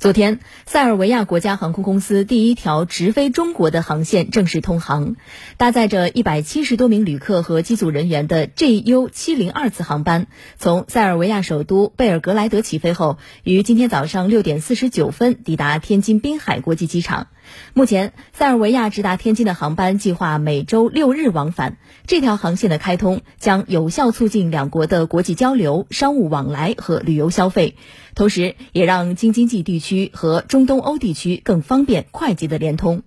[0.00, 5.14] 昨天，塞尔维亚国家航空公司第一条直飞中国的航线正式通航。
[5.58, 10.26] 搭载着一百七十多名旅客和机组人员的 JU 七零二次航班，
[10.56, 17.26] 从塞尔维亚首都贝尔格莱德起飞后，于今天早上六点四十九分抵达天津滨海国际机场。
[17.74, 21.76] 目前，塞尔维亚直达天津的航班计划每周六日往返。
[22.06, 27.76] 这条航线的开通将有效促进两国的国际交流、商务往来和旅游消费，
[28.14, 33.02] 同时也让京津冀地区区和中东欧地区更方便快捷的联通。